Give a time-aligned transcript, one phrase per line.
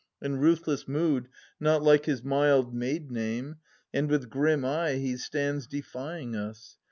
[0.19, 1.27] In ruthless mood,
[1.59, 3.57] not like his mild maid name.
[3.93, 6.77] And with grim eye, he stands defying us.